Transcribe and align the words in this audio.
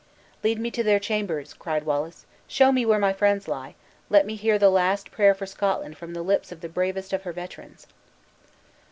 "Lead 0.43 0.57
me 0.59 0.71
to 0.71 0.81
their 0.81 0.97
chambers!" 0.97 1.53
cried 1.53 1.83
Wallace; 1.85 2.25
"show 2.47 2.71
me 2.71 2.87
where 2.87 2.97
my 2.97 3.13
friends 3.13 3.47
lie; 3.47 3.75
let 4.09 4.25
me 4.25 4.33
hear 4.35 4.57
the 4.57 4.71
last 4.71 5.11
prayer 5.11 5.35
for 5.35 5.45
Scotland 5.45 5.95
from 5.95 6.15
the 6.15 6.23
lips 6.23 6.51
of 6.51 6.61
the 6.61 6.67
bravest 6.69 7.13
of 7.13 7.21
her 7.21 7.31
veterans!" 7.31 7.85